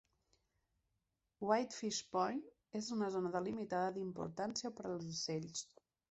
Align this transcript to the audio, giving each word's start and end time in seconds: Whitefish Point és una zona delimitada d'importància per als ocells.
Whitefish 1.49 1.99
Point 2.15 2.41
és 2.79 2.87
una 2.95 3.09
zona 3.15 3.31
delimitada 3.35 3.91
d'importància 3.99 4.71
per 4.79 4.87
als 4.93 5.05
ocells. 5.13 5.63